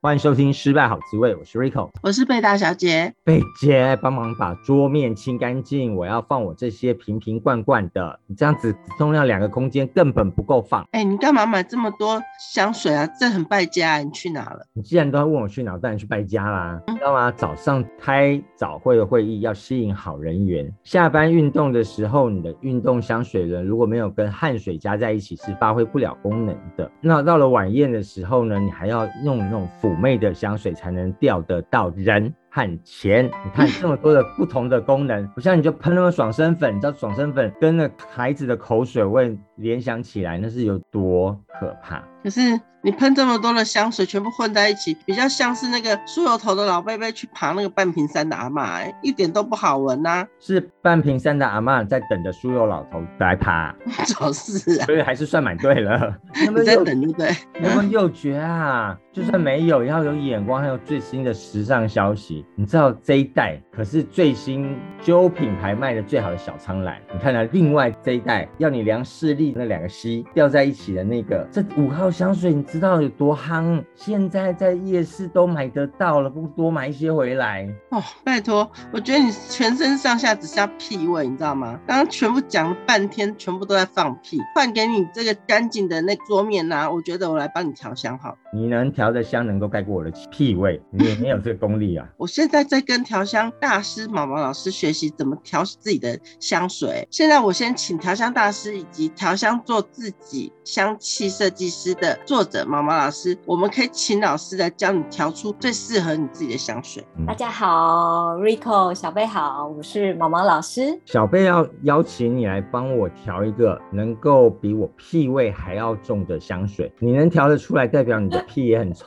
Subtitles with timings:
[0.00, 3.12] 欢迎收听《失败好滋味》，我是 Rico，我是贝大小姐。
[3.24, 8.20] 贝姐，帮忙把桌面清干净，我要放我这些瓶瓶罐罐的。
[8.28, 10.82] 你这样子只用了两个空间，根本不够放。
[10.92, 12.22] 哎、欸，你干嘛买这么多
[12.54, 13.08] 香水啊？
[13.18, 14.64] 这很败家、啊，你去哪了？
[14.72, 16.80] 你既然都要问我去哪，当然去败家啦。
[16.86, 17.32] 嗯、知道吗？
[17.32, 26.88] 早上开早会的会议要吸引好人缘，下班运动的时候，你的运动香水呢，如果没有跟汗水加在一起，是发挥不了功能的。
[27.00, 33.24] 那到了晚宴的时候呢，你还要用那种妩媚的香水才能钓得到人和钱。
[33.44, 42.02] 你看这么多的不同的功能，不像你就喷那么爽身粉，你知道爽身粉跟那孩子的口水味联想起来，那是有多可怕？
[42.28, 50.26] 可是你喷这么多的香水，全部混在一起，比较像是那个梳油头的老贝贝去爬那个半瓶山的阿嬷，哎，一点都不好闻呐、啊。
[50.38, 53.74] 是半瓶山的阿嬷在等着梳油老头来爬，
[54.06, 54.84] 找事啊！
[54.84, 56.14] 所以还是算蛮对了。
[56.54, 57.30] 你在等对不对？
[57.62, 58.96] 有没有诱觉啊？
[59.12, 62.46] 就算没有，也要有眼光，还有最新的时尚消息。
[62.54, 66.96] 你知道这一代可是最新旧品牌卖的最好的小苍兰。
[67.12, 73.80] 你看到、啊、另外这一代要你量视力那两个 C 掉在一起的那个，这五号香水你知道有多夯？
[73.94, 78.02] 现在在夜市都买得到了，不多买一些回来哦。
[78.24, 81.78] 拜托，我觉得你全身上下只下屁味，你知道吗？
[81.86, 84.40] 刚刚全部讲了半天，全部都在放屁。
[84.52, 88.38] 换给你这个干净的那桌面啊，我觉得我来帮你调香好了。
[88.52, 89.08] 你能调。
[89.08, 92.06] 的香能够盖过我的屁味，你也没有这个功力啊！
[92.18, 97.08] 我现在在跟调香大师毛毛老师学习怎么调自己的香水。
[97.10, 107.02] 现在我先请调香大师以及调香做自己香气设计师的作者毛毛老师，我们可以请老师来教你调出最适合你自己的香水。
[107.16, 111.00] 嗯、大家好，Rico 小贝好，我是毛毛老师。
[111.06, 118.92] 小贝要邀请你来帮我调一个能够比我屁味还要重的香水，你能调得出来，代表你的屁也很。
[118.98, 119.06] 臭，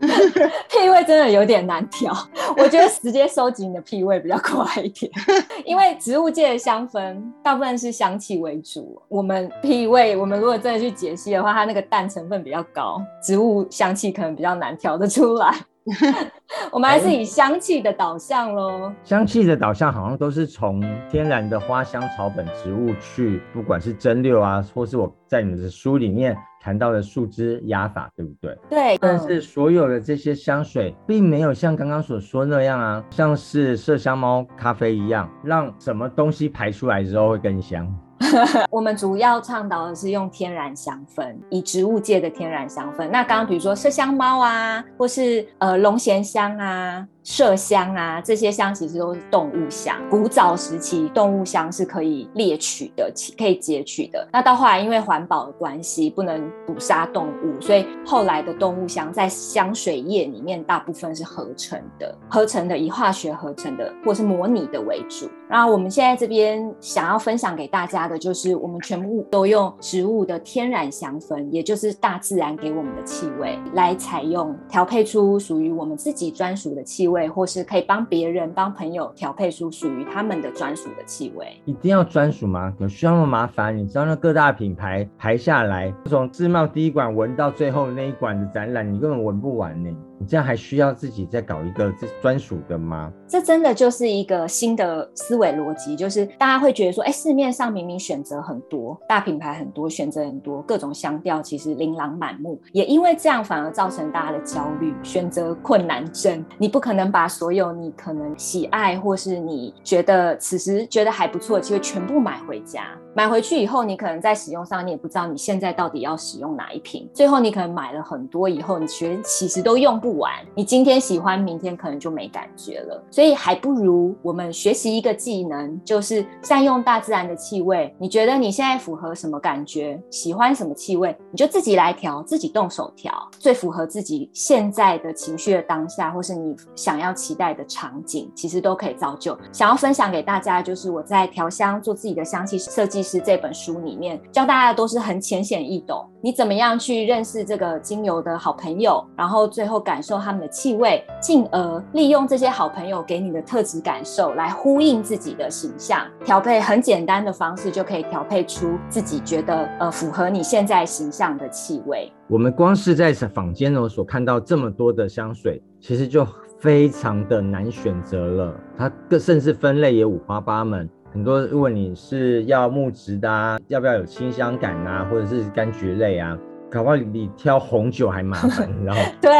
[0.68, 2.12] 屁味真的有点难调。
[2.58, 5.10] 我觉得直接收集你的屁味比较快一点，
[5.64, 9.00] 因为植物界的香氛大部分是香气为主。
[9.08, 15.54] 我们屁味，我们如果真的去解析的话，它那个氮成分比较高，植物香气可能比较难调得出来。
[16.70, 18.92] 我们还是以香气的导向喽。
[19.02, 28.58] 香气的导向好像都是从天然的花香草本植物去，不管是蒸馏啊，或是我在你的书里面谈到的树枝压法，对不对？
[28.68, 28.98] 对。
[29.00, 37.92] 但是所有的这些香水，并没有像刚刚所说那样啊，像是麝香猫咖啡一样，让什么东西排出来之后会更香。
[38.70, 43.08] 我们主要倡导的是用天然香氛，以植物界的天然香氛。
[43.08, 47.06] 那刚刚比如说麝香猫啊，或是呃龙涎香啊。
[47.22, 49.96] 麝香啊，这些香其实都是动物香。
[50.08, 54.26] 古早时期，动物香是可以猎取的，可以截取的。
[54.32, 65.28] 那到后来，因为环保的关系，不能捕杀动物，所以后来的动物香在香水液里面大部分是合成的，合成的以化学合成的，或是模拟的为主。
[65.46, 77.09] 然后我们现在这边想要分享给大家的，就是我们全部都用植物的天然香氛，也就是大自然给我们的气味来采用，调配出属于我们自己专属的气味。
[77.10, 81.46] 味或是可以帮别人、帮朋友调配出属于他们的专属的气味。
[81.64, 82.72] 一定要专属吗？
[82.78, 83.76] 有需要那么麻烦？
[83.76, 89.90] 你知道那各大品牌排下来，从自贸第一馆闻到最后那一馆的展览，你根本闻不完呢。
[90.20, 93.10] 你这样还需要自己再搞一个这专属的吗？
[93.26, 106.44] 这真的就是一个新的思维逻辑，就是大家会觉得说，哎，市面上明明选择很多，大品牌很多，选择很多，各种香调其实琳琅满目，也因为这样反而造成大家的焦虑，选择困难症。
[106.58, 112.88] 你不可能把所有你可能喜爱或是你觉得此时觉得还不错的机会全部买回家。
[113.12, 117.08] 买回去以后，你可能在使用上，你也不知道你现在到底要使用哪一瓶。
[117.12, 120.32] 最后，你可能买了很多以后，你觉得其实都用不不完。
[120.54, 123.02] 你今天喜欢，明天可能就没感觉了。
[123.10, 127.94] 所以，还不如我们学习一个技能，就是善用大自然的气味。
[127.98, 130.00] 你觉得你现在符合什么感觉？
[130.10, 131.14] 喜欢什么气味？
[131.30, 139.38] 你就自己来调，自己动手调，最符合自己现在的情绪的当下，或是你想要期待的场景，其实都可以造就。
[139.52, 143.00] 想要分享给大家，就是我在调香做自己的香气设计。
[143.02, 162.12] 师这本书里面教大家都是很浅显易懂，你怎么样去认识这个精油的好朋友，然后最后感受他们的气味，进而利用这些好朋友给你的特质感受来呼应自己的形象，调配很简单的方式就可以调配出自己觉得呃符合你现在形象的气味。
[162.28, 166.26] 我们光是在坊间呢所看到这么多的香水，其实就
[166.58, 170.86] 非常的难选择了，它各甚至分类也五花八门。
[171.12, 176.38] 很多如果你是要木质的啊，要不要有清香感啊，或者是柑橘类啊，
[176.70, 179.00] 搞不好你挑红酒还麻烦，你知道吗？
[179.20, 179.32] 对，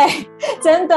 [0.60, 0.96] 真的。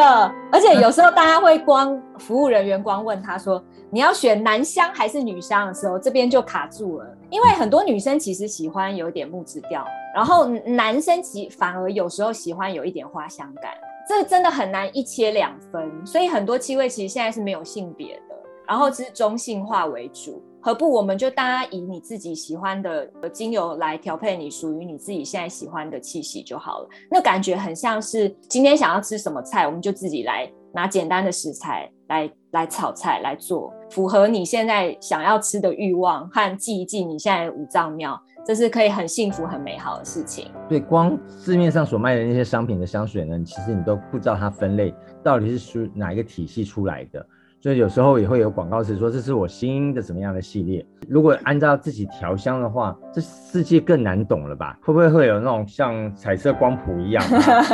[0.51, 9.85] 而且有时候大家会光服务人员光问他说， 你要选男香还是女香的时候，这边就卡住了，因为很多女生其实喜欢有点木质调，
[10.15, 13.71] 然后男生其反而有时候喜欢有一点花香感，
[14.09, 15.87] 这真的很难一切两分。
[16.03, 18.35] 所以很多气味其实现在是没有性别的，
[18.67, 20.43] 然后是中性化为主。
[20.65, 26.89] 何不我们就大家以你自己喜欢的精油来调配你属于你自己现在喜欢的气息就好了。
[27.11, 40.49] 那感觉很像是今天想要吃什么菜，我们就自己来拿简单的食材来来炒菜来做，符合你现在想要吃的欲望和记一记你现在的五脏庙，这是可以很幸福很美好的事情。
[40.69, 47.27] 对，光市面上所卖的那些商品的香水呢，其实你都不知道它分类到底是属哪一个体系出来的。
[47.63, 50.85] 所以有时候也会有广告词说，这是我新的怎么样的系列。
[51.07, 54.77] 如果按照自己调香的话，这世界更难懂了吧？
[54.83, 57.23] 会不会会有那种像彩色光谱一样？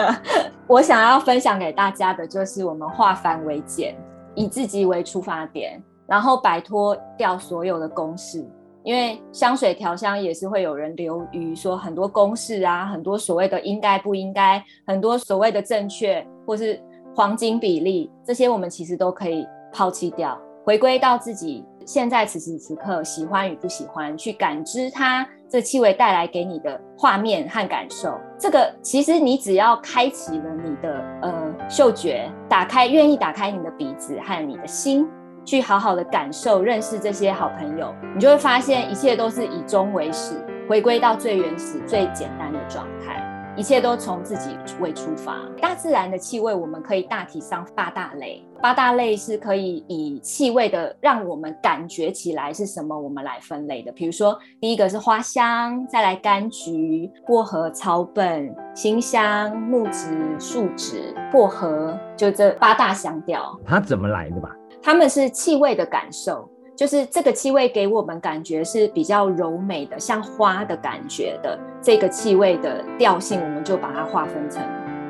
[0.70, 3.98] 我想要分享给大家的就是我们化繁为简，
[4.36, 8.48] 以自己为出发点，然后摆脱掉所有的公式。
[8.84, 16.80] 因为香水调香也是会有人流于说很多公式啊，很多所谓的应该不应该，很多所谓的正确或是
[17.16, 19.48] 黄金比例，这些我们其实都可以。
[19.72, 28.14] 抛弃掉，回归到自己现在此时此刻喜欢与不喜欢，去感知它这气味带来给你的画面和感受。
[28.38, 35.08] 这个其实你只要开启了你的呃嗅觉，打开愿意打开你的鼻子和你的心，
[35.44, 40.36] 去好好的感受认识这些好朋友，你就会发现一切都是以终为始，
[40.70, 43.19] 回归到最原始、最简单的状态。
[43.60, 45.38] 一切都从自己为出发。
[45.62, 48.42] 大自然的气味，我们可以大体上八大类。
[48.62, 53.92] 八大类是可以以气味的让我们感觉起来是什么，我们来分类的。
[53.92, 63.60] 比如说，第一个是花香，再来柑橘、薄荷、草本、辛香、木质、树脂、薄荷，就这八大香调。
[63.66, 64.56] 它怎么来的吧？
[64.82, 66.50] 它们是气味的感受。
[66.80, 74.64] 就是这个气味给我们感觉是比较柔美的，像花的感觉的这个气味的调性，我们就把它划分成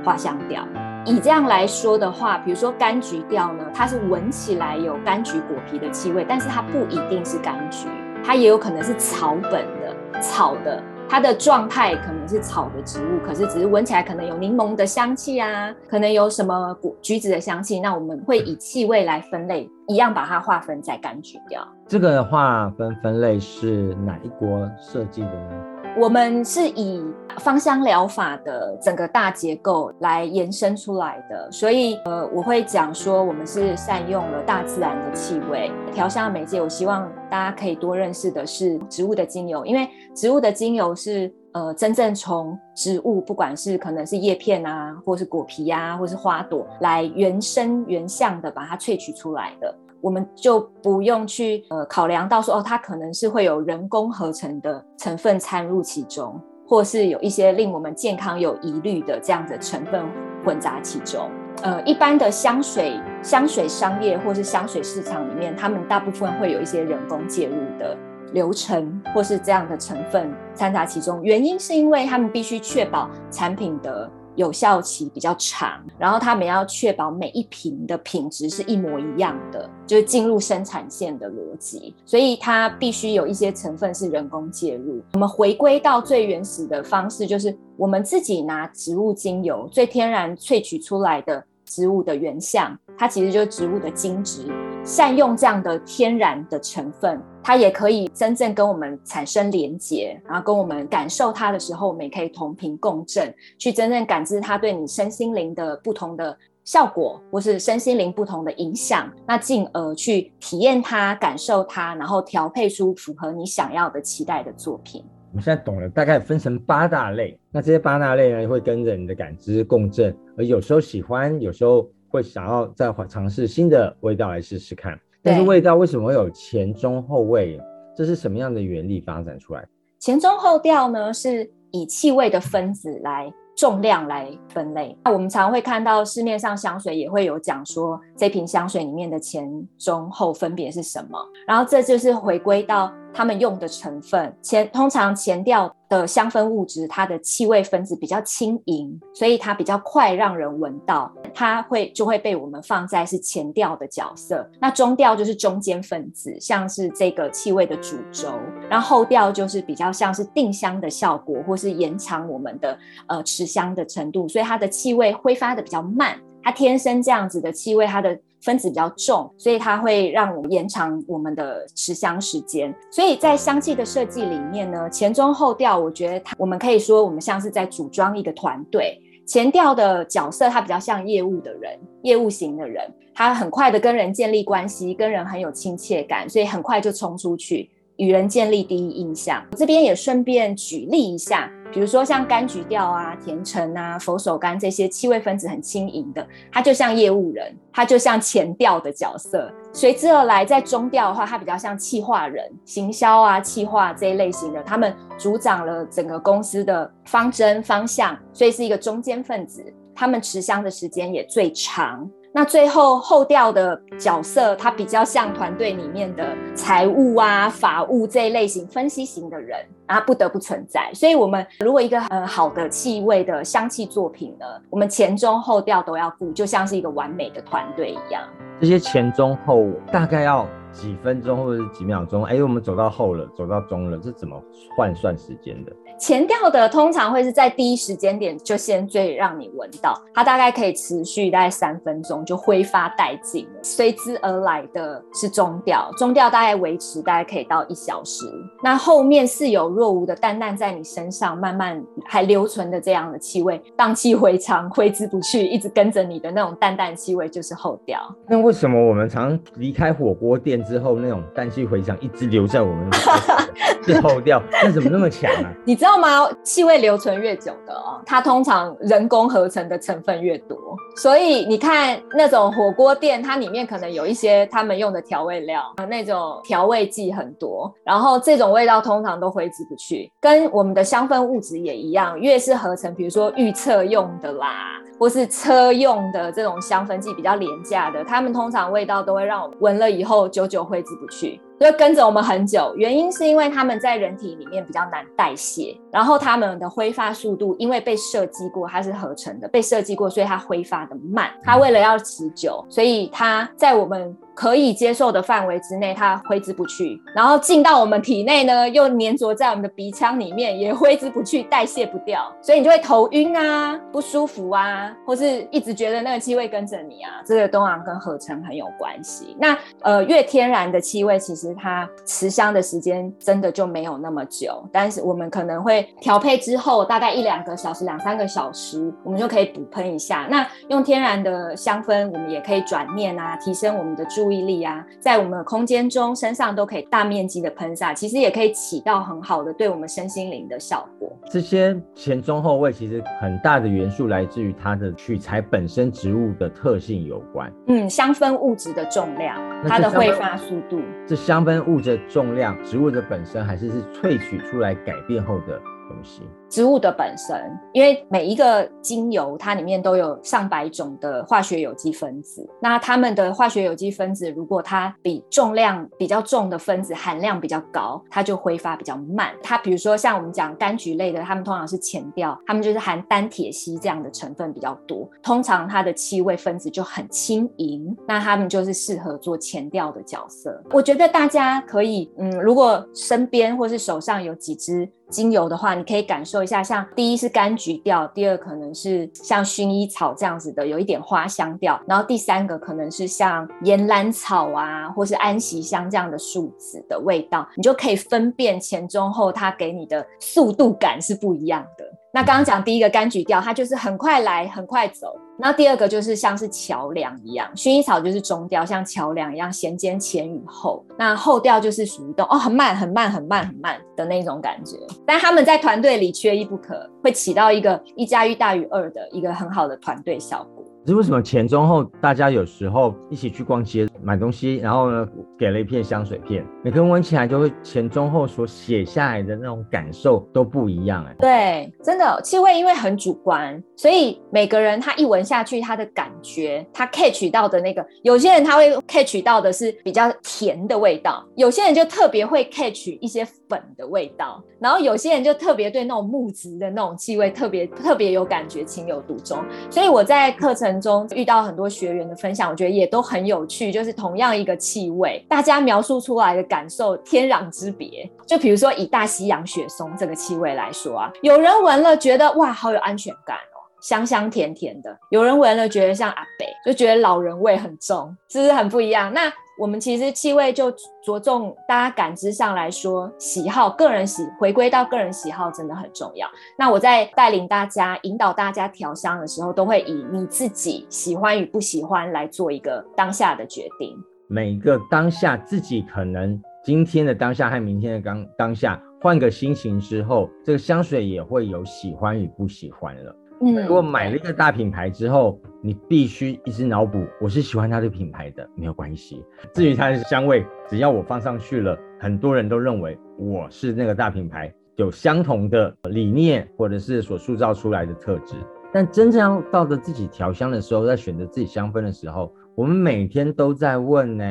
[0.04, 0.68] 花香调。
[1.06, 7.88] 以这样来说的话，比如说柑橘调呢，它是闻起来有柑橘果皮的气味，但是它不一定是柑橘，
[8.25, 10.83] 它也有可能是草本的草的。
[11.11, 17.79] 它的状态可能是草的植物，可是只是闻起来可能有柠檬的香气啊，可能有什么橘子的香气。
[17.79, 21.67] 那我们会以气味来分类，一样把它划分在柑橘掉。
[21.88, 25.65] 这个划分分类是哪一国设计的呢？
[25.97, 27.03] 我们是以
[27.39, 36.62] 芳香疗法的整个大结构来延伸出来的，所以呃，我会讲说我们是善用了大自然的气味调香的媒介。
[36.62, 49.75] 我希望大家可以多认识的是植物的精油，因为植物的精油是呃真正从植物，不管是可能是叶片啊，或是果皮啊，或是花朵，来原生原相的把它萃取出来的。
[50.01, 60.06] 我们就不用去呃考量到说哦，它可能是会有人工合成的成分掺入其中，或是有一些令我们健康有疑虑的这样的成分
[60.45, 61.29] 混杂其中。
[61.61, 67.97] 呃，一般的香水香水商业或是香水市场里面，他们大部分会有一些人工介入的
[68.31, 71.21] 流程，或是这样的成分掺杂其中。
[71.21, 74.09] 原因是因为他们必须确保产品的。
[74.39, 85.03] 有效期比较长，然后他们要确保每一瓶的品质是一模一样的，就是进入生产线的逻辑，所以它必须有一些成分是人工介入。
[85.15, 94.45] 我们回归到最原始的方式，就是我们自己拿植物精油最天然萃取出来的植物的原相，它其实就是植物的精质。
[94.83, 115.04] 善用这样的天然的成分，它也可以真正跟我们产生连结，然后跟我们感受它的时候，我们也可以同频共振，去真正感知它对你身心灵的不同的效果，或是身心灵不同的影响，那进而去体验它、感受它，然后调配出符合你想要的期待的作品。
[115.31, 121.90] 我们现在懂了，大概分成八大类，那这些八大类呢，会跟着你的感知共振，而有时候喜欢，有时候。
[122.12, 127.62] 会想要再尝试新的味道来试试看，但是味道为什么会有前中后味？
[127.95, 129.64] 这是什么样的原理发展出来？
[130.00, 131.14] 前中后调呢？
[131.14, 133.31] 是以气味的分子来。
[133.56, 142.90] 重量来分类，那我们常会看到市面上香水也会有讲说，这瓶香水里面的前中后分别是什么，然后这就是回归到。
[143.13, 154.47] 他们用的成分前通常前调的香氛物质，它的气味分子比较轻盈，所以它比较快让人闻到，它会就会被我们放在是前调的角色。
[154.59, 158.30] 那中调就是中间分子，像是这个气味的主轴，
[158.69, 166.16] 然后后调就是比较像是定香的效果，或是延长我们的呃持香的程度，所以它的气味挥发的比较慢。
[166.42, 172.73] 它天生这样子的气味，它的分子比较重，所以它会让我们延长我们的持香时间。
[172.91, 178.99] 所以在香气的设计里面呢，前中后调，我觉得它我们可以说，我们像是在组装一个团队。
[179.25, 187.69] 前调的角色，它比较像业务的人，业务型的人，他很快的跟人建立关系，跟人很有亲切感，所以很快就冲出去。
[187.97, 199.52] 与人建立第一印象，这边也顺便举例一下，比如说像柑橘调啊、甜橙啊、佛手柑这些气味分子很轻盈的，它就像业务人，它就像前调的角色。
[199.71, 212.09] 随之而来，在中调的话，它比较像企划人、行销啊、企划这一类型的，他们主掌了整个公司的方针方向，所以是一个中间分子，他们持香的时间也最长。
[212.31, 220.91] 那最后后调的角色，他比较像团队里面的财务啊、法务这一类型分析型的人，啊，不得不存在。
[220.93, 228.21] 所以，我们如果一个很好的气味的香气作品呢，我们前中后调都要顾，就像是一个完美的团队一样。
[228.61, 232.23] 这些前中后大概要几分钟或者是几秒钟？
[232.23, 234.42] 哎，我们走到后了，走到中了，这怎么
[234.76, 235.71] 换算时间的？
[235.99, 243.59] 前调的通常会是在第一时间点就先最让你闻到，它大概可以持续大概三分钟就挥发殆尽了。
[243.61, 248.26] 随之而来的是中调，中调大概维持大概可以到一小时。
[248.64, 257.99] 那后面似有若无的淡淡在你身上慢慢还留存的这样的气味，荡气回肠挥之不去，一直跟着你的那种淡淡气味就是后调。
[258.26, 262.89] 那为什么我们常离开火锅店之后，那种氮气回响一直留在我们
[263.83, 264.41] 是后调？
[264.63, 265.51] 那怎么那么强啊？
[265.65, 265.89] 你知道？
[265.97, 266.29] 吗？
[266.44, 270.57] 气味留存越久的哦，它通常人工合成的成分越多。
[270.95, 280.11] 所以你看那种火锅店，它里面可能有一些他们用的调味料，那种调味剂很多，然后这种味道通常都挥之不去。
[280.21, 291.41] 跟我们的香氛物质也一样，越是合成，比如说预测用的啦，或是车用的这种香氛剂比较廉价的，他们通常味道都会让我闻了以后久久挥之不去。
[291.59, 301.30] 就跟着我们很久，原因是因为他们在人体里面比较难代谢，然后它们的挥发速度，因为被设计过，它是合成的，被设计过，所以它挥发的慢。
[301.44, 304.18] 它为了要持久，所以它在我们。
[304.39, 319.35] 可以接受的范围之内，它挥之不去，然后进到我们体内呢，又粘着在我们的鼻腔里面，也挥之不去，代谢不掉，所以你就会头晕啊，不舒服啊，或是一直觉得那个气味跟着你啊，这个东昂跟合成很有关系。
[319.37, 330.25] 那呃，越天然的气味，其实它持香的时间真的就没有那么久，但是我们可能会调配之后，大概一两个小时、两三个小时，我们就可以补喷一下。
[330.29, 334.29] 那用天然的香氛，我们也可以转念啊，提升我们的注。
[334.30, 341.12] 注意力啊，在我们的空间中、身上都可以大面积的喷洒，其实也可以起到很好的对我们身心灵的效果。
[341.31, 347.52] 这些前中后味其实很大的元素来自于它的取材本身植物的特性有关。
[347.66, 349.36] 嗯，香氛物质的重量，
[349.68, 350.80] 它的挥发速度。
[351.07, 356.21] 这香氛物质的重量，植物的本身还是是萃取出来改变后的东西。
[356.49, 357.39] 植物的本身，
[357.73, 369.31] 因为每一个精油它里面都有上百种的化学有机分子，那它们的化学有机分子如果它比重量比较重的分子含量比较高，它就挥发比较慢。
[369.44, 380.59] 它比如说像我们讲柑橘类的，它们通常是前调，它们就是含单萜烯这样的成分比较多，通常它的气味分子就很轻盈，那它们就是适合做前调的角色。
[380.71, 386.38] 我觉得大家可以，嗯，如果身边或是手上有几支精油的话，你可以感受。
[386.43, 401.88] 一下，像第一是柑橘调，第二可能是像薰衣草这样子的，有一点花香调，然后第三个可能是像岩兰草啊，或是安息香这样的树脂的味道，你就可以分辨前中后，它给你的速度感是不一样的。
[402.11, 405.13] 那刚刚讲第一个柑橘调，它就是很快来，很快走。
[405.37, 410.83] 那第二个就是像是桥梁一样，薰衣草就是中调，像桥梁一样衔接前与后。
[410.97, 414.75] 那后调就是属于动哦，很慢，很慢，很慢，很慢的那种感觉。
[415.06, 420.58] 但他们在团队里缺一不可，会起到一个一加一大于二的一个很好的团队效果。
[420.89, 431.15] 是为什么前中后大家有时候一起去逛街买东西，然后呢给了一片香水片，每个人闻起来就会前中后所写下来的那种感受都不一样哎。
[431.19, 449.37] 对，真的气味因为很主观，所以每个人他一闻下去，他的感觉他 catch 到的那个，有些人他会 catch 到的是比较甜的味道，有些人就特别会 catch 一些粉的味道，然后有些人就特别对那种木质的那种气味特别特别有感觉，情有独钟。
[449.69, 453.71] 所以我在课程中遇到很多学员的分享，我觉得也都很有趣。
[453.71, 458.09] 就是同样一个气味，大家描述出来的感受天壤之别。
[458.26, 463.38] 就比如说以大西洋雪松这个气味来说啊，有人闻了觉得哇，好有安全感，
[463.81, 469.14] 香香甜甜的；有人闻了觉得像阿伯，就觉得老人味很重，是不是很不一样？
[469.14, 469.31] 那。
[469.59, 476.26] 我们其实气味就着重大家感知上来说，喜好个人喜回归到个人喜好真的很重要。
[476.57, 483.94] 那我在带领大家、引导大家调香的时候，都会以你自己喜欢与不喜欢来做一个当下的决定。
[484.30, 493.14] 每个当下自己可能今天的当下和明天的当当下换个心情之后，这个香水也会有喜欢与不喜欢了。
[493.41, 499.23] 如果买了一个大品牌之后，你必须一直脑补，我是喜欢它的品牌的，没有关系。
[499.53, 508.35] 至于它的香味，只要我放上去了，很多人都认为我是那个大品牌，有相同的理念或者是所塑造出来的特质。
[508.73, 514.25] 但真正要到了自己调香的时候，在选择自己香氛的时候，我们每天都在问呢，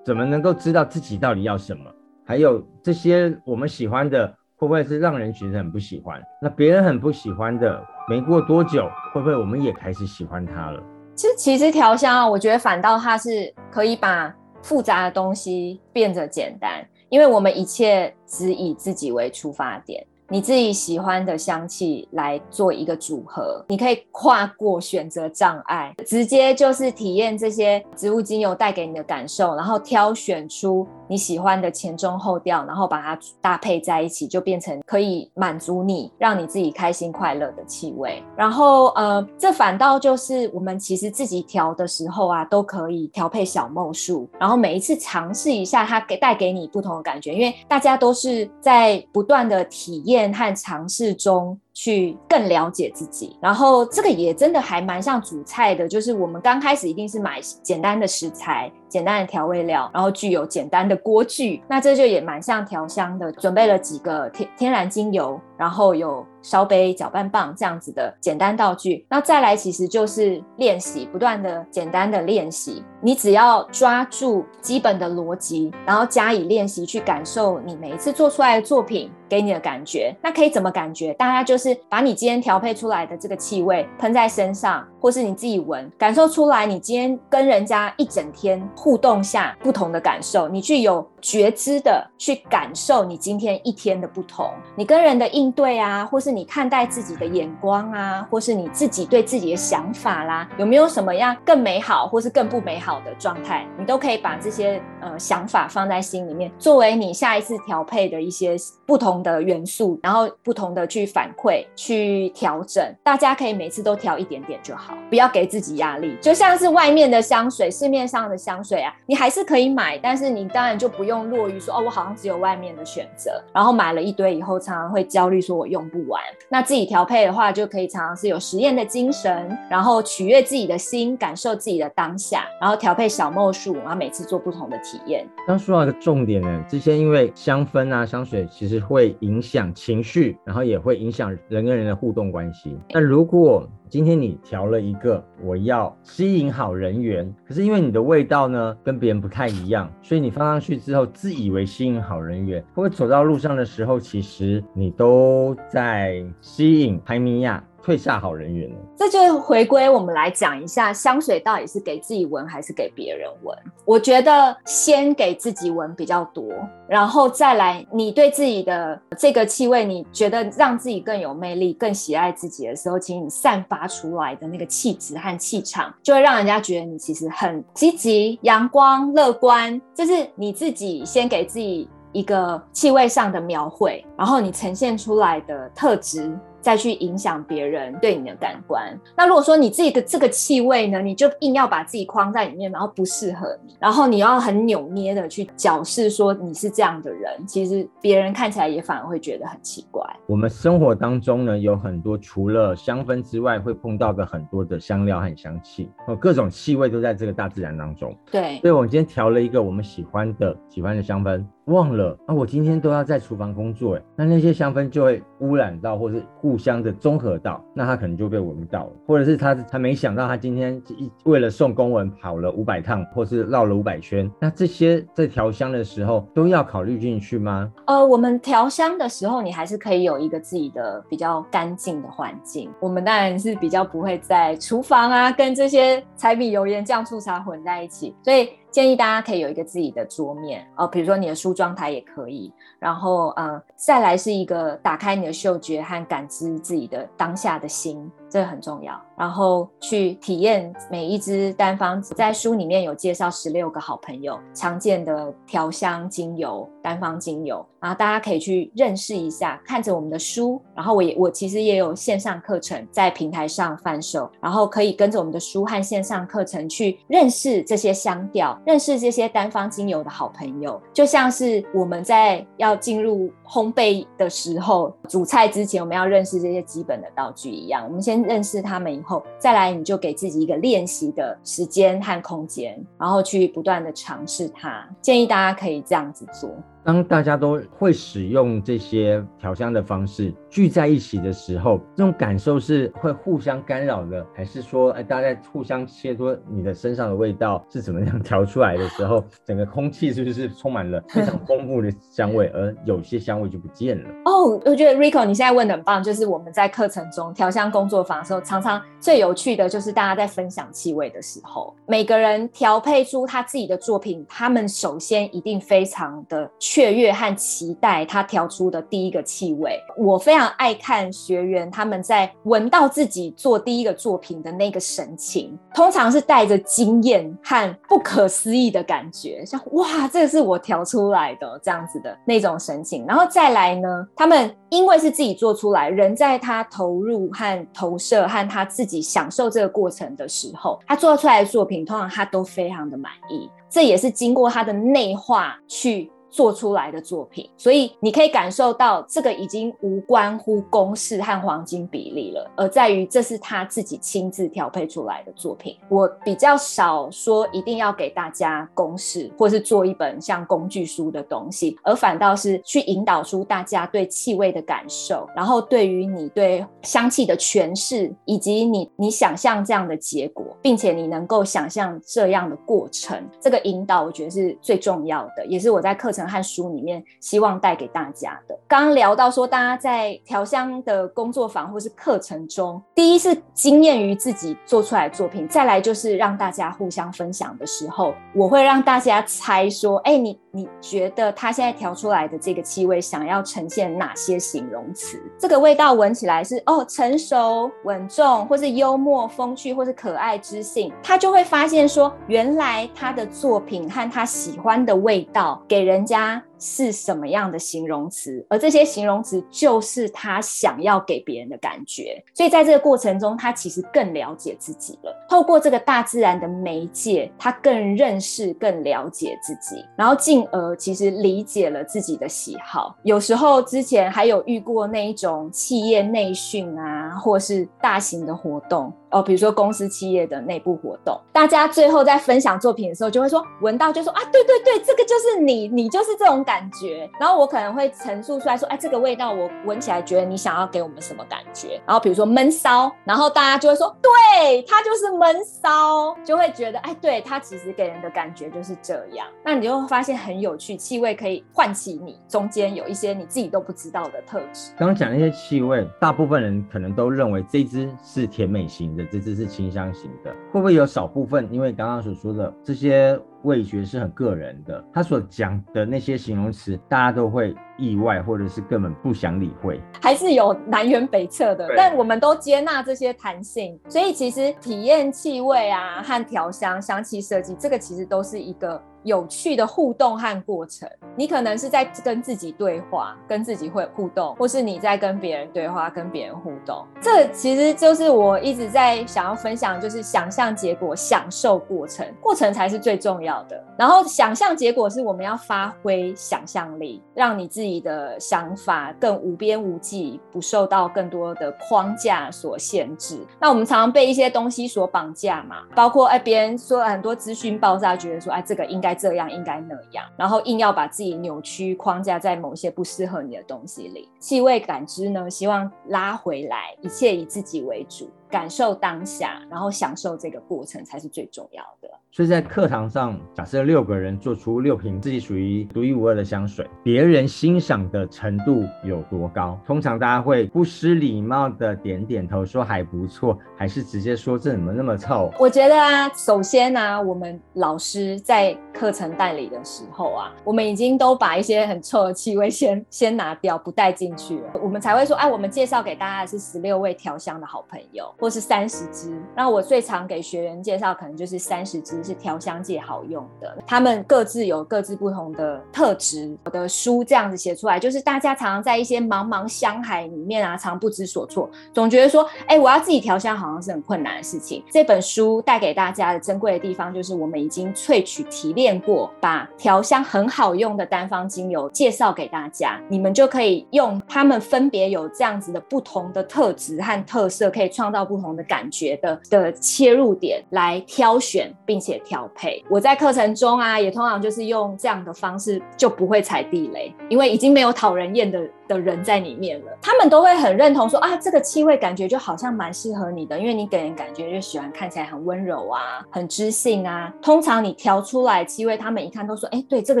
[0.04, 1.84] 怎么能够知道自己到底要什么？
[2.24, 4.34] 还有这些我们喜欢的。
[4.58, 6.18] 会不会是让人觉得很不喜欢？
[6.40, 7.78] 那别人很不喜欢的，
[8.08, 10.80] 没过多久，会不会我们也开始喜欢它了？
[11.16, 14.32] 其实，其实调香啊，我觉得反倒它是可以把
[14.62, 20.06] 复杂的东西变得简单，因为我们一切只以自己为出发点。
[20.28, 38.22] 你自己喜欢的香气来做一个组合，你可以跨过选择障碍，直接就是体验这些植物精油带给你的感受，然后挑选出你喜欢的前中后调，然后把它搭配在一起，就变成可以满足你，让你自己开心快乐的气味。
[38.36, 50.26] 然后呃，这反倒就是我们其实自己调的时候啊，都可以调配小梦数，然后每一次尝试一下，它给带给你不同的感觉，因为大家都是在不断的体验。
[50.36, 81.14] 和尝试中去更了解自己，然后这个也真的还蛮像煮菜的，就是我们刚开始一定是买简单的食材、简单的调味料，然后具有简单的锅具，那这就也蛮像调香的，准备了几个天天然精油，然后有烧杯、搅拌棒这样子的简单道具，那再来其实就是练习，不断的简单的练习，你只要抓住基本的逻辑，然后加以练习去感受你每一次做出来的作品给你的感觉，那可以怎么感觉？
[81.14, 81.76] 大家就是。
[81.88, 111.64] 把你今天调配出来的这个气味喷在身上，或是你自己闻，感受出来你今天跟人家一整天互动下不同的感受，你去有觉知的去感受你今天一天的不同，你跟人的应对啊，或是你看待自己的眼光啊，或是你自己对自己的想法啦，有没有什么样更美好或是更不美好的状态，你都可以把这些呃想法放在心里面，作为你下一次调配的一些不同的元素，然后不同的去反馈。
[111.74, 116.16] 去调整，大家可以每次都调一点点就好，不要给自己压力。
[116.20, 126.20] 就像是外面的香水，市面上的香水啊，你还是可以买，但是你当然就不用落于说哦，我好像只有外面的选择，然后买了一堆以后，常常会焦虑，说我用不完。
[126.48, 135.26] 那自己调配的话，就可以常常是有实验的精神，然后取悦自己的心，感受自己的当下，然后调配小莫数，然后每次做不同的体验。
[135.46, 141.26] 刚说到一个重点呢，这些因为香氛啊，香水其实会影响情绪，然后也会影响。
[141.48, 142.76] 人跟人的互动关系。
[142.90, 157.62] 那如果今天你调了一个，我要吸引好人缘，可是因为你的味道呢跟别人不太一样，所以你放上去之后，自以为吸引好人缘，或者走到路上的时候，其实你都在吸引排米亚？
[157.86, 158.76] 退下好人缘呢？
[158.96, 163.56] 这就回归我们来讲一下，香水到底是给自己闻还是给别人闻？
[163.84, 166.52] 我觉得先给自己闻比较多，
[166.88, 179.80] 然后再来你对自己的这个气味，你觉得让自己更有魅力、更喜爱自己的时候，请你散发出来的那个气质和气场，就会让人家觉得你其实很积极、阳光、乐观。
[179.94, 186.36] 这是你自己先给自己一个气味上的描绘，然后你呈现出来的特质。
[186.66, 188.92] 再去影响别人对你的感官。
[189.16, 200.04] 那如果说你自己的这个气味呢，你就硬要把自己框在里面，然后不适合你，然后你要很扭捏的去矫饰说你是这样的人，其实别人看起来也反而会觉得很奇怪。
[200.26, 208.12] 我们生活当中呢，有很多除了香氛之外，会碰到的很多的香料和香气，哦，各种气味都在这个大自然当中。
[208.28, 211.46] 对，所以我们今天调了一个我们喜欢的、喜欢的香氛。
[211.66, 212.34] 忘了啊！
[212.34, 227.72] 我今天都要在厨房工作，哎，那那些香氛就会污染到，或是互相的综合到，那他可能就被闻到了，或者是他他没想到他今天一为了送公文跑了五百趟，或是绕了五百圈，那这些在调香的时候都要考虑进去吗？
[227.86, 232.70] 呃，我们调香的时候，你还是可以有一个自己的比较干净的环境。
[232.78, 238.50] 我们当然是比较不会在厨房啊，跟这些柴米油盐酱醋茶混在一起，所以。
[238.76, 242.52] 建议大家可以有一个自己的桌面哦，比如说你的梳妆台也可以。
[242.78, 249.00] 然后嗯，再来是一个打开你的嗅觉和感知自己的当下的心，这个很重要。
[249.16, 260.60] 然后去体验每一支单方，在书里面有介绍十六个好朋友常见的调香精油、单方精油，然后大家可以去认识一下，看着我们的书。
[260.74, 277.82] 然后我也我其实也有线上课程在平台上贩售，然后可以跟着我们的书和线上课程去认识这些香调，认识这些单方精油的好朋友，就像是我们在要进入烘焙的时候，煮菜之前我们要认识这些基本的道具一样。
[277.86, 284.86] 我们先认识他们以后，再来你就给自己一个练习的时间和空间，然后去不断的尝试它。
[285.00, 286.50] 建议大家可以这样子做。
[286.86, 304.10] 当大家都会使用这些调香的方式聚在一起的时候，这种感受是会互相干扰的，还是说，哎，大家在互相切磋你的身上的味道是怎么样调出来的时候， 整个空气是不是充满了 非常丰富的香味，而有些香味就不见了？
[304.26, 316.48] 哦，我觉得 Rico 你现在问的很棒，就是我们在课程中调香工作坊的时候，常常最有趣的就是大家在分享气味的时候，每个人调配出他自己的作品，他们首先一定非常的。
[316.76, 333.06] 雀跃和期待他调出的第一个气味，我非常爱看学员他们在闻到自己做第一个作品的那个神情，通常是带着惊艳和不可思议的感觉，像哇，这个是我调出来的这样子的那种神情。
[333.06, 346.12] 然后再来呢，他们因为是自己做出来，人在他投入和投射和他自己享受这个过程的时候，他做出来的作品通常他都非常的满意，这也是经过他的内化去。
[346.28, 355.76] 做出来的作品，所以你可以感受到这个已经无关乎公式和黄金比例了，而在于这是他自己亲自调配出来的作品。
[355.88, 378.58] 我比较少说一定要给大家公式，或是做一本像工具书的东西，而反倒是去引导出大家对气味的感受，然后对于你对香气的诠释，以及你你想象这样的结果，并且你能够想象这样的过程，这个引导我觉得是最重要的，也是我在课程和书里面希望带给大家的。
[378.66, 395.22] 刚刚聊到说，大家在调香的工作坊或是课程中，第一是惊艳于自己做出来作品，再来就是让大家互相分享的时候，我会让大家猜说，哎，你你觉得他现在调出来的这个气味，想要呈现哪些形容词？
[395.38, 406.42] 这个味道闻起来是哦，成熟、稳重，或是幽默、风趣，或是可爱、知性，他就会发现说，原来他的作品和他喜欢的味道给人家。
[406.58, 412.22] 是什么样的形容词，而这些形容词就是他想要给别人的感觉。
[412.34, 415.14] 所以在这个过程中，他其实更了解自己了。
[415.28, 422.96] 透过这个大自然的媒介，他更认识、更了解自己，然后进而其实理解了自己的喜好。
[423.02, 428.92] 有时候之前还有遇过那一种企业内训啊，或是大型的活动。
[429.10, 437.10] 哦，比如说公司企业的内部活动，大家最后在分享作品的时候，就会说闻到就说啊，对对对，这个就是你，你就是这种感觉。
[437.20, 441.80] 然后我可能会陈述出来说，哎，这个味道我闻起来觉得你想要给我们什么感觉？
[441.84, 449.26] 然后比如说闷骚，然后大家就会说，对，它就是闷骚，就会觉得，哎，对，它其实给人的感觉就是这样。
[449.44, 454.70] 那你就会发现很有趣，气味可以唤起你中间有一些你自己都不知道的特质。
[454.78, 459.04] 刚刚讲那些气味，大部分人可能都认为这支是甜美型的。
[459.10, 461.48] 这只是清香型的，会不会有少部分？
[461.50, 471.68] 因为刚刚所说的这些味觉是很个人的，他所讲的那些形容词，大家都会意外，或者是根本不想理会，还是有南辕北辙的。
[471.76, 478.80] 但我们都接纳这些弹性，所以其实体验气味啊和调香、香气设计，这个其实都是一个。
[479.02, 486.84] 有趣的互动和过程，你可能是在跟自己对话，跟自己会互动，或是你在跟别人对话，跟别人互动。
[487.00, 493.62] 这其实就是我一直在想要分享，就是想象结果，享受过程，过程才是最重要的。
[493.78, 503.18] 然后想象结果是我们要发挥想象力，让你自己自己的想法更无边无际，不受到更多的框架所限制。
[503.40, 508.96] 那我们常常被一些东西所绑架嘛，包括哎别人说很多资讯爆炸，觉得说哎这个应该。
[508.96, 514.08] 这样应该那样，然后硬要把自己扭曲框架在某些不适合你的东西里。
[514.18, 518.08] 气味感知呢，希望拉回来，一切以自己为主。
[518.30, 521.88] 感受当下，然后享受这个过程才是最重要的。
[522.10, 529.58] 所以在课堂上，假设六个人做出六瓶自己属于独一无二的香水，别人欣赏的程度有多高？
[529.66, 535.30] 通常大家会不失礼貌的点点头说还不错，还是直接说这怎么那么臭？
[535.38, 548.10] 我觉得啊，首先呢、啊，我们老师在课程代理的时候啊，我们已经都把一些很臭的气味先先拿掉，不带进去了，我们才会说，哎，我们介绍给大家的是十六位调香的好朋友。
[548.18, 556.34] 或是三十支，那我最常给学员介绍，可能就是三十支是调香界好用的，他们各自有各自不同的特质。
[556.44, 564.64] 我的书这样子写出来，就是大家常常在一些茫茫香海里面啊，常不知所措，总觉得说，哎、我要自己调香好像是很困难的事情。
[564.70, 578.05] 这本书带给大家的珍贵的地方，就是我们已经萃取提炼过，把调香很好用的单方精油介绍给大家，你们就可以用他们分别有这样子的不同的特质和特色，可以创造。
[578.06, 582.64] 不同的感觉的的切入点来挑选并且调配。
[582.70, 589.72] 我在课程中啊，也通常就是用这样的方式，就不会踩地雷，因为已经没有讨人厌的的人在里面了。
[589.82, 597.12] 他们都会很认同说啊，这个气味感觉就好像蛮适合你的，因为你给人感觉就喜欢看起来很温柔啊，很知性啊。
[597.20, 600.00] 通常你调出来气味，他们一看都说，哎，对，这个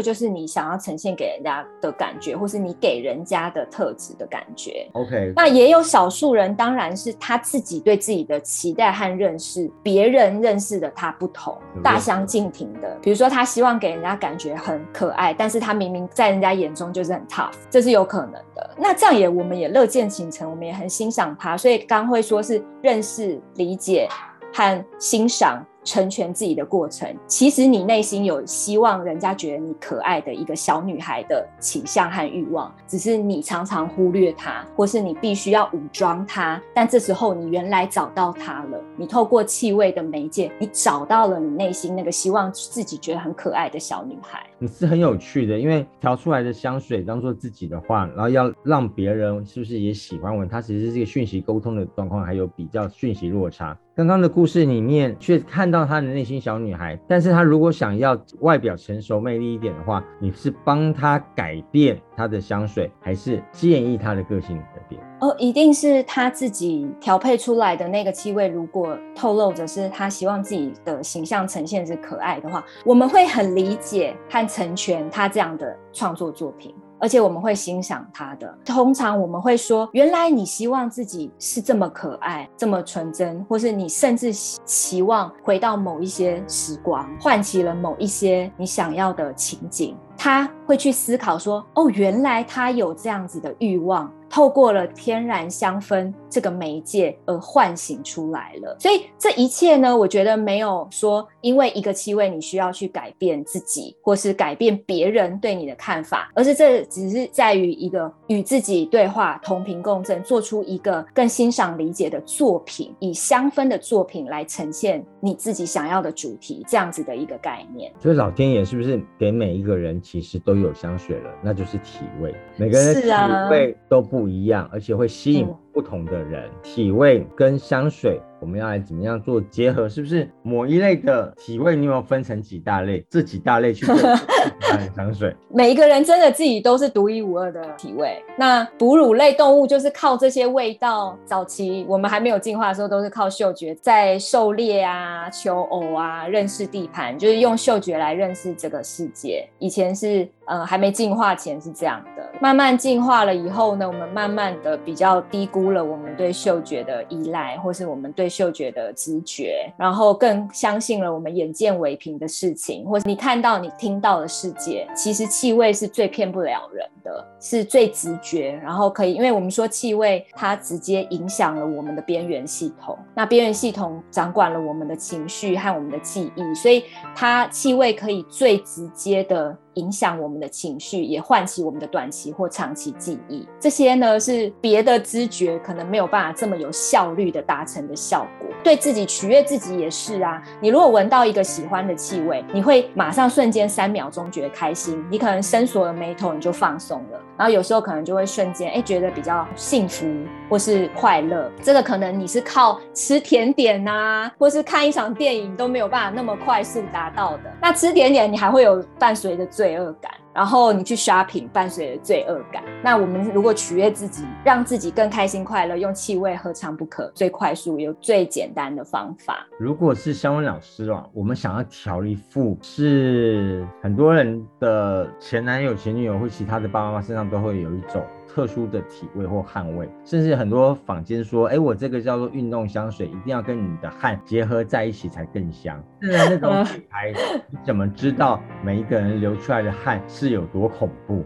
[0.00, 4.88] 就是你想要呈现给人家的感觉，或是你给人家的特质的感觉。
[4.92, 7.96] OK，那也有少数人，当然是他自己对。
[7.96, 12.96] 自己的期待和认识，别人认识的他不同，大相径庭的。
[13.02, 18.34] 比如说，他希望给人家感觉很可爱，但是他明明在人家眼中就是很 tough，这是有可能
[18.78, 21.56] 那这样也，我们也乐见其成，我们也很欣赏他。
[21.56, 24.08] 所以刚会说是认识、理解
[24.52, 25.64] 和欣赏。
[25.86, 36.60] 成全自己的过程，其实你内心有希望人家觉得你可爱的一个小女孩的倾向和欲望，只是你常常忽略她，或是你必须要武装她。
[36.74, 44.44] 但这时候你原来找到她了，你透过气味的媒介，你找到了你内心那个希望自己觉得很可爱的小女孩。
[44.58, 50.48] 你是很有趣的，因为调出来的香水当做自己的话，然后要让别人是不是也喜欢闻？
[50.48, 53.78] 它其实是一个讯息沟通的状况，还有比较讯息落差。
[53.96, 65.00] 刚刚的故事里面，却看到她的内心小女孩，但是她如果想要外表成熟魅力一点的话，你是帮她改变她的香水，还是建议她的个性改变？
[65.22, 76.74] 哦，一定是她自己调配出来的那个气味，如果透露着是她希望自己的形象呈现是可爱的话，我们会很理解和成全她这样的创作作品。
[76.98, 78.52] 而且我们会欣赏他的。
[78.64, 89.96] 通常我们会说，原来你希望自己是这么可爱、这么纯真，或是你甚至期望回到某一些时光，唤起了某一些你想要的情景。
[90.18, 117.90] 他会去思考说：“哦，原来他有这样子的欲望。”透过了天然香氛这个媒介而唤醒出来了，所以这一切呢，我觉得没有说因为一个气味你需要去改变自己，或是改变别人对你的看法，而是这只是在于一个与自己对话、同频共振，做出一个更欣赏理解的作品，以香氛的作品来呈现你自己想要的主题，这样子的一个概念。
[118.00, 121.30] 所以老天爷是不是给每一个人其实都有香水了？
[121.42, 124.15] 那就是体味，每个人的体味都不。
[124.16, 126.44] 不一样，而且会吸引不同的人。
[126.44, 129.86] 嗯、体味跟香水，我们要来怎么样做结合？
[129.86, 133.04] 是不是某一类的体味，你有没有分成几大类？
[133.10, 133.94] 这几大类去做
[134.96, 135.36] 香水？
[135.50, 138.16] 每一个人真的自己都是独一无二的体味。
[138.38, 141.14] 那哺乳类动物就是靠这些味道。
[141.26, 149.46] 早期我们还没有进化的时候，都是靠嗅觉，在狩猎啊、求偶啊、认识地盘，就是用嗅觉来认识这个世界。
[149.58, 152.26] 以前是呃还没进化前是这样的。
[152.40, 176.82] 慢慢进化了以后呢，我们慢慢的比较低估了我们对嗅觉的依赖，或是我们对嗅觉的直觉，然后更相信了我们眼见为凭的事情，或是你看到、你听到的世界，其实气味是最骗不了人的，是最直觉，然后可以，因为我们说气味它直接影响了我们的边缘系统，那边缘系统掌管了我们的情绪和我们的记忆，所以
[177.14, 179.56] 它气味可以最直接的。
[179.76, 183.46] 影响我们的情绪，也唤起我们的短期或长期记忆。
[183.60, 188.48] 这些呢，是别的知觉可能没有办法这么有效率的达成的效果。
[188.64, 190.42] 对自己取悦自己也是啊。
[190.62, 196.95] 你如果闻到一个喜欢的气味，你会马上瞬间三秒钟觉得开心，你可能伸缩了眉头，你就放松
[197.36, 200.06] 然后有时候可能就会瞬间哎觉得比较幸福
[200.48, 201.50] 或是快乐。
[201.62, 207.52] 这个可能你是靠吃甜点呐，或是看一场电影都没有办法那么快速达到的。
[207.60, 212.62] 那吃甜点你还会有伴随着罪恶感，然后你去 shopping，伴随着罪恶感。
[212.84, 217.10] 那我们如果取悦自己，让自己更开心快乐，用气味何尝不可？
[217.14, 219.46] 最快速又最简单的方法。
[219.58, 228.04] 如果是香文老师啊，我们想要调一副是很多人的前男友、前女友或其他的爸爸妈妈身上都会有一种。
[228.36, 235.82] 特殊的体味或汗味，甚至很多坊间说，哎、欸，我这个叫做运动香水，一定要跟你的汗结合在一起才更香。
[236.02, 237.14] 是那种品牌，
[237.48, 241.24] 你怎么知道每一个人流出来的汗是有多恐怖？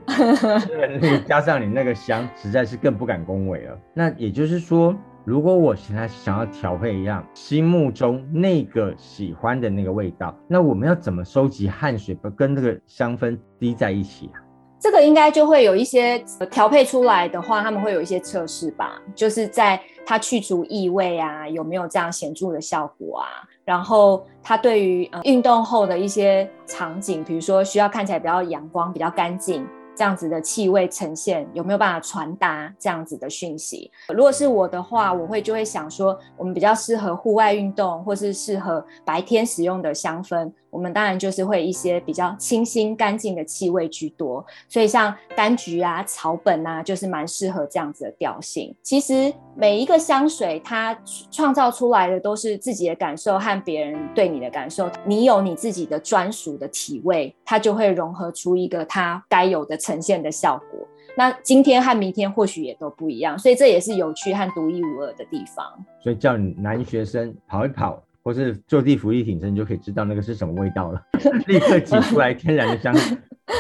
[1.27, 3.77] 加上你那个香，实在是更不敢恭维了。
[3.93, 14.40] 那也就是说，如果我现在想要调配一样心目中那个喜欢的那个味道，那我们要怎么收集汗水，不跟那个香氛滴在一起啊？
[14.81, 16.19] 这个应该就会有一些
[16.51, 23.29] 调配出来的话，他们会有一些测试吧，就是在它去除异味啊，有没有这样显著的效果啊？
[23.65, 29.67] 然后它对于呃运动后的一些场景，比如说需要看起来比较阳光、比较干净。
[29.97, 33.91] 这样子的气味呈现有没有办法传达这样子的讯息？
[34.09, 44.45] 如果是我的话，我会就会想说，我们比较适合户外运动，或是适合白天使用的香氛，我们当然就是会一些比较清新干净的气味居多。
[44.69, 48.75] 所以像柑橘啊、草本啊，就是蛮适合这样子的调性。
[48.83, 50.97] 其实每一个香水，它
[51.31, 65.67] 创造出来的都是自己的感受和别人对你的感受，你有你自己的专属的体味，它就会融合出一个它该有的呈现的效果，那今天和明天或许也都不一样，所以这也是有趣和独一无二的地方。
[66.03, 71.03] 所以叫你男学生跑一跑，或是就地伏地挺身，你就可以知道那个是什么味道了，
[71.47, 72.95] 立刻挤出来天然的香。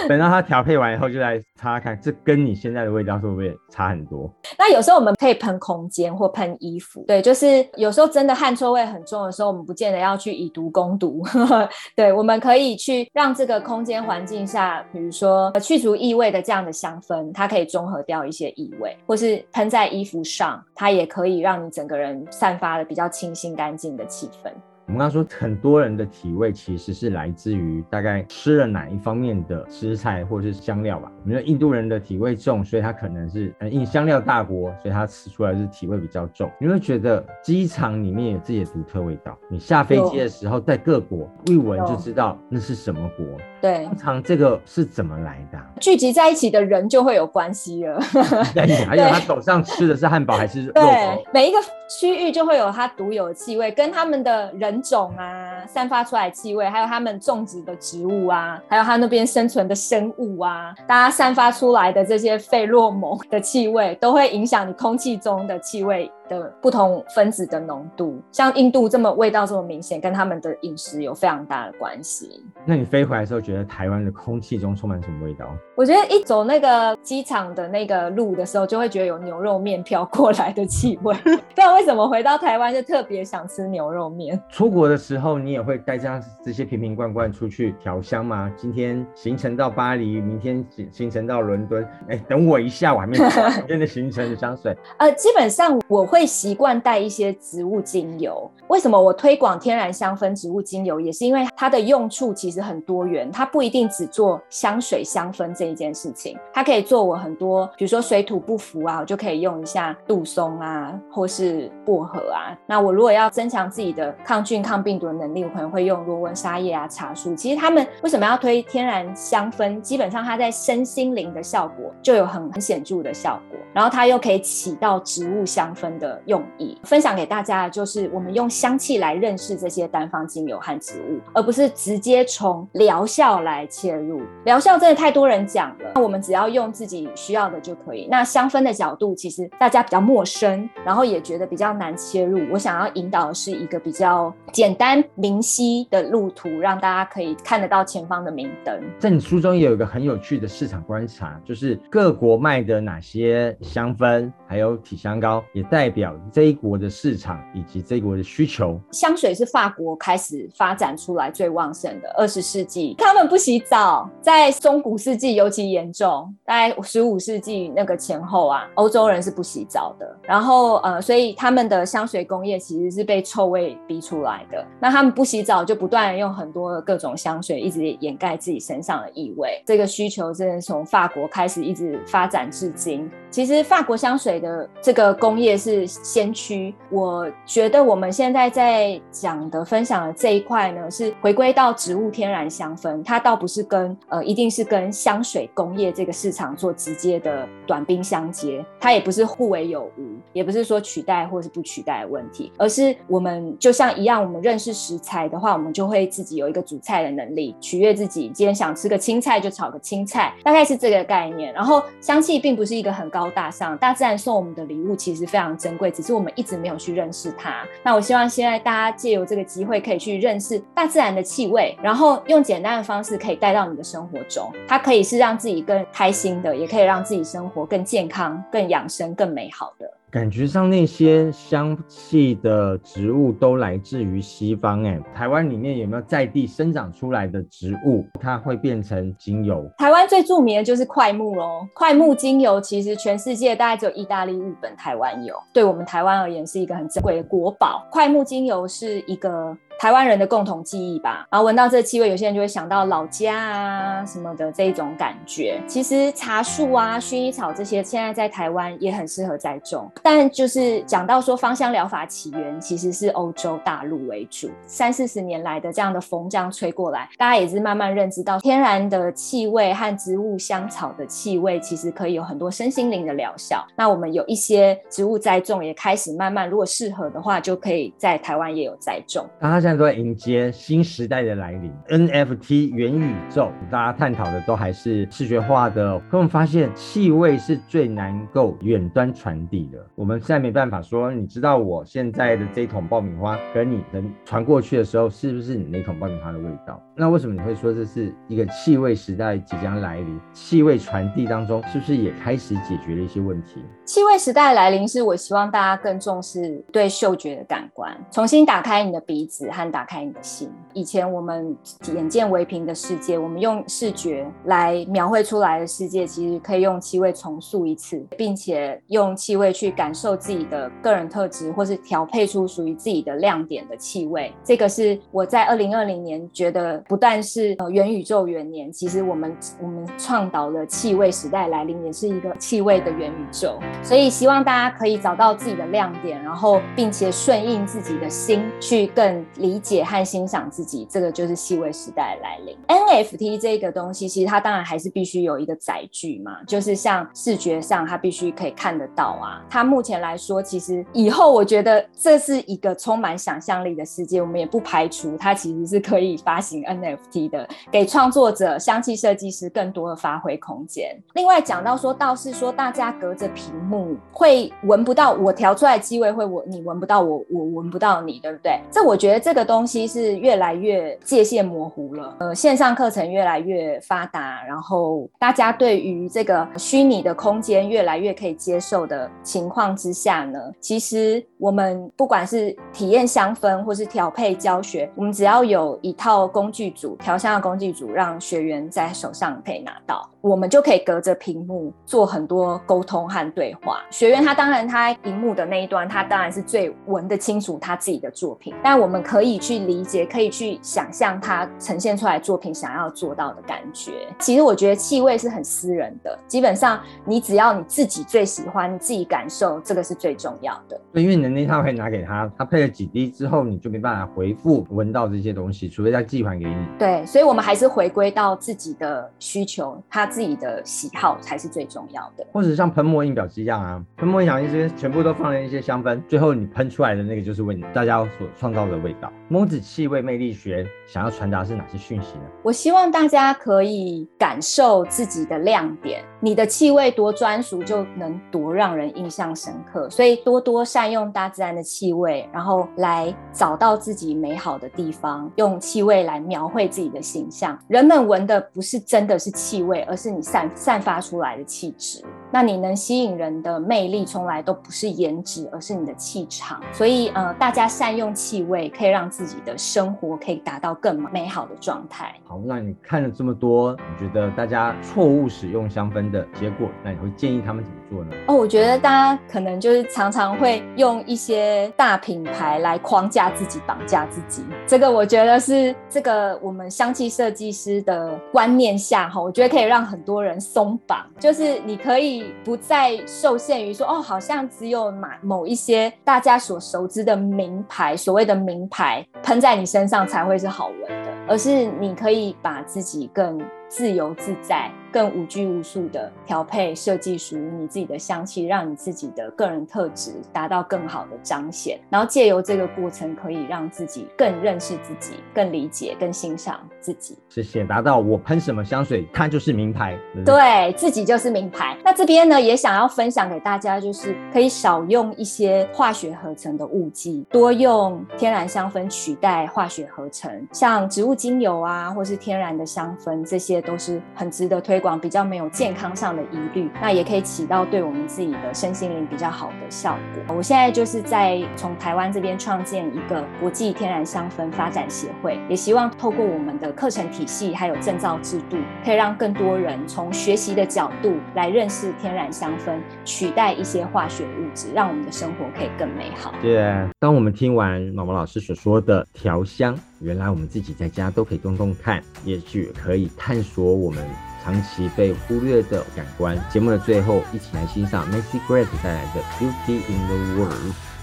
[0.09, 4.31] 等到它调配完以后，就来擦擦看，这跟你现在的味道会不会差很多？
[4.59, 11.23] 那有时候我们可以喷空间或喷衣服，对，就是有时候真的汗臭味很重的时候，我们不见得要去以毒攻毒，
[11.95, 24.51] 对，我们可以去让这个空间环境下，比如说去除异味的这样的香氛，它可以中和掉一些异味，或是喷在衣服上，它也可以让你整个人散发的比较清新干净的气氛。
[24.91, 31.09] 我们刚刚说，很多人的体味其实是来自于大概吃了哪一方面的食材或者是香料吧。
[31.25, 36.51] 比如说印度人的体味重，所以他可能是呃印香料大国，所以他吃出来是体味比较重。
[36.59, 43.25] 你会觉得机场里面有自己的独特味道，你下飞机的时候在各国一闻就知道那是什么国。
[43.61, 45.59] 对，通常这个是怎么来的？
[45.81, 48.01] 聚集在一起的人就会有关系了。
[48.55, 50.73] 对，还有他手上吃的是汉堡还是肉？
[50.73, 68.21] 对，每一个区域就会有它独有的气味，跟他们的人种啊散发出来气味，还有他们种植的植物啊，还有他那边生存的生物啊，大家散发出来的这些费洛蒙的气味，都会影响你空气中的气味的不同分子的浓度。
[68.33, 72.45] 像印度这么味道这么明显，跟他们的饮食有非常大的关系。
[72.65, 75.47] 那你飞回来的时候，觉得台湾的空气中充满什么味道？
[75.77, 81.15] 我觉得一走那个机场的那个路的时候，就会觉得有牛肉面飘过来的气味。
[81.25, 84.41] 不知道为什么回到台湾就特别想吃牛肉面。
[84.49, 88.51] 出国的时候，你也会带这样这些瓶瓶罐罐出去调香吗？
[88.57, 91.87] 今天行程到巴黎，明天行行程到伦敦。
[92.09, 94.77] 哎，等我一下，我还没说今天的行程的香水。
[94.99, 98.51] 呃，基本上我会习惯带一些植物精油。
[98.69, 101.01] 为什么我推广天然香氛植物精油？
[101.01, 112.57] 也是因为它的用处其实很多元，它不一定只做香水香氛这一件事情，它可以做我很多，比如说水土不服啊，我就可以用一下杜松啊，或是薄荷啊。
[112.67, 117.35] 那我如果要增强自己的抗菌抗病毒的能力，我可能会用罗纹沙叶啊、茶树。
[117.37, 119.81] 其实他们为什么要推天然香氛？
[119.81, 126.77] 基本上它在身心灵的效果就有很很显著的效果，然后它又可以起到植物香氛的的用意。
[126.83, 134.23] 分享给大家的就是，我们用香气来认识这些单方精油和植物，而不是直接从疗效来切入。
[134.47, 138.09] 疗效真的太多人讲了，那我们只要用自己需要的就可以。
[138.11, 142.41] 那香氛的角度，其实大家比较陌生，然后也觉得比较难切入。
[142.51, 148.81] 我想要引导的是一个比较简单明晰的路途，让大家可以看得到前方的明灯。
[148.99, 158.81] 在你书中也有一个很有趣的市场观察，就是各国卖的哪些香氛，还有体香膏，也代表这一国的市场以及这一国的需求。
[158.93, 170.17] 香水是法国开始发展出来最旺盛的，二十世纪他们不洗澡，在中古世纪尤其严重，大概十五世纪那个前后啊，欧洲人是不洗澡的。
[170.23, 174.65] 然后呃，所以他们的香水工业其实是被臭味逼出来的。
[174.81, 179.63] 那他们不不洗澡，就不断用很多的各种香水，一直掩盖自己身上的异味。
[179.67, 183.07] 这个需求真的从法国开始，一直发展至今。
[183.31, 186.75] 其实法国香水的这个工业是先驱。
[186.91, 208.31] 我觉得我们现在在讲的、分享的这一块呢，是回归到植物天然香氛，它倒不是跟呃，一定是跟香水工业这个市场做直接的短兵相接，它也不是互为有无，也不是说取代或是不取代的问题，而是我们就像一样，我们认识食材菜的话，我们就会自己有一个煮菜的能力，取悦自己。
[208.31, 211.53] 今天想吃个青菜，就炒个青菜，大概是这个概念。
[211.53, 213.11] 然后香气并不是一个很。
[213.11, 217.67] 高大上，大自然送我们的礼物其实非常珍贵，只是我们一直没有去认识它。
[217.83, 224.49] 那我希望现在大家借由这个机会，可以去认识大自然的气味，然后用简单的方式可以带到你的生活中。
[224.69, 229.93] 它可以是让自己更开心的，也可以让自己生活更健康、更养生、更美好的。
[230.11, 239.65] 感觉上那些香气的植物都来自于西方，哎，台湾里面有没有在地生长出来的植物，它会变成精油？
[239.79, 247.87] 台湾最著名的就是快木喽，快木精油其实全世界大概只有意大利、日本、台湾有，对我们台湾而言是一个很珍贵的国宝。
[247.91, 249.57] 快木精油是一个。
[249.81, 255.59] 台湾人的共同记忆吧，然后闻到这气味，有些人就会想到老家啊什么的这一种感觉。
[255.67, 259.91] 其实茶树啊、薰衣草这些，现在在台湾也很适合栽种。
[260.03, 264.51] 但就是讲到说芳香疗法起源，其实是欧洲大陆为主。
[264.67, 273.67] 三四十年来的这样的风这样吹过来，大家也是慢慢认知到，天然的气味和植物香草的气味，其实可以有很多身心灵的疗效。
[273.75, 279.25] 那我们有一些植物栽种也开始慢慢，如果适合的话，就可以在台湾也有栽种。
[279.41, 285.99] 现在都在迎接新时代的来临，NFT 元宇宙，大家探讨的都还是视觉化的。
[286.11, 289.79] 可我们发现气味是最难够远端传递的。
[289.95, 296.81] 我们现在没办法说，你知道我现在的这一桶爆米花跟你能传过去的时候，是不是你那桶爆米花的味道？
[296.97, 300.21] 那为什么你会说这是一个气味时代即将来临？
[300.33, 303.63] 气味传递当中是不是也开始解决了一些问题？
[303.85, 309.51] 气味时代来临，是我希望大家更重视对嗅觉的感官，重新打开你的鼻子。
[309.69, 310.49] 打开你的心。
[310.73, 311.57] 以前我们
[311.93, 324.33] 眼见为凭的世界，我们用视觉来描绘出来的世界，其实可以用气味重塑一次，并且用气味去感受自己的个人特质，或是调配出属于自己的亮点的气味。
[324.45, 333.59] 这个是我在二零二零年觉得，不但是呃元宇宙元年，其实我们我们倡导了气味时代来临，也是一个气味的元宇宙。
[333.83, 342.57] 所以希望大家可以找到自己的亮点，然后并且顺应自己的心，去更理解和欣赏自己，这个就是气味时代来临。
[342.69, 349.43] NFT 这个东西，其实它当然还是必须有一个载具嘛，就是像视觉上，它必须可以看得到啊。
[349.51, 360.97] 它目前来说，其实以后我觉得这是一个充满想象力的世界，我们也不排除它其实是可以发行 NFT 的，给创作者、香气设计师更多的发挥空间。
[361.15, 368.61] 另外讲到说，倒是说大家隔着屏幕会闻不到我调出来的气味，会我你闻不到我，我闻不到你，对不对？
[368.71, 369.51] 这我觉得这这个。
[369.51, 393.81] 东西是越来越界限模糊了，呃，线上课程越来越发达，然后大家对于这个虚拟的空间越来越可以接受的情况之下呢，其实我们不管是体验香氛或是调配教学，我们只要有一套工具组，调香的工具组，让学员在手上可以拿到，我们就可以隔着屏幕做很多沟通和对话。
[393.91, 399.41] 学员他当然他荧幕的那一端，他当然是最闻得清楚他自己的作品，但我们可以。
[399.41, 403.93] 去理解，可以去想象他呈现出来作品想要做到的感觉。
[404.19, 410.79] 其实我觉得气味是很私人的，基本上你只要你自己最喜欢，你自己感受，这个是最重要的。
[410.93, 416.67] 对，因为你的那套可以拿给他，他配了几滴之后，你就没办法回复闻到这些东西，除非他寄还给你。
[416.79, 422.27] 对，所以我们还是回归到自己的需求，他自己的喜好才是最重要的。
[422.33, 429.11] 或者像喷墨印表机一样啊，喷墨印表机这些全部都放了一些香氛，最后你喷出来的那个就是为你大家所创造的味道。
[429.31, 432.25] 檬子气味魅力学想要传达是哪些讯息呢？
[432.43, 439.89] 我希望大家可以感受自己的亮点，你的气味多专属，就能多让人印象深刻。
[439.89, 447.59] 所以多多善用大自然的气味，然后来找到自己美好的地方，用气味来描绘自己的形象。
[447.69, 452.05] 人们闻的不是真的是气味，而是你散散发出来的气质。
[452.33, 456.61] 那你能吸引人的魅力，从来都不是颜值，而是你的气场。
[456.73, 462.15] 所以，呃，大家善用气味，可以让自己的生活可以达到更美好的状态。
[462.25, 468.11] 好，那你看了这么多，你觉得大家错误使用香氛的结果，那你会建议他们怎么做呢？
[468.29, 474.45] 哦，我觉得大家可能就是常常会用一些大品牌来框架自己、绑架自己。
[474.67, 482.20] 这个我觉得是这个我们香气设计师的观念下，哈，我觉得可以让很多人松绑，就是你可以。
[482.45, 493.41] 不再受限于说哦，好像只有买某一些大家所熟知的名牌，所谓的名牌喷在你身上才会是好闻的，而是你可以把自己更
[493.71, 494.71] 自由自在。
[494.93, 501.79] 更无拘无束的调配设计属于你自己的香气，让你自己的个人特质达到更好的彰显。
[501.89, 507.17] 然后借由这个过程，可以让自己更认识自己、更理解、更欣赏自己。
[507.29, 509.97] 谢谢达到我喷什么香水，它就是名牌。
[510.13, 511.79] 对，对自己就是名牌。
[511.85, 524.81] 那这边呢，也想要分享给大家，就是可以少用一些化学合成的物剂，多用天然香氛取代化学合成，像植物精油啊，或是天然的香氛，这些都是很值得推。
[524.81, 530.35] 广比较没有健康上的疑虑，那也可以起到对我们自己的身心灵比较好的效果。
[530.35, 546.33] 我现在就是在从台湾这边创建一个国际天然香氛发展协会，也希望透过我们的课程体系还有证照制度，可以让更多人从学习的角度来认识天然香氛，取代一些化学物质，让我们的生活可以更美好。
[546.41, 554.05] 对当我们听完毛毛老师所说的调香，原来我们自己在家都可以动动看，也许可以探索我们。
[554.43, 556.43] 长期被忽略的感官。
[556.51, 560.55] 节目的最后，一起来欣赏 Macy Gray 带来的《Beauty in the World》，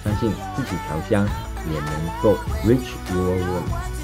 [0.04, 1.24] 相信自己调香
[1.72, 2.36] 也能够
[2.66, 3.97] Reach Your World。